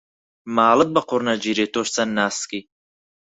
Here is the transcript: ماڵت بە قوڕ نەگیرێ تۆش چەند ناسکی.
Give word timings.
ماڵت 0.55 0.89
بە 0.95 1.01
قوڕ 1.09 1.21
نەگیرێ 1.29 1.65
تۆش 1.73 1.87
چەند 1.95 2.11
ناسکی. 2.17 2.61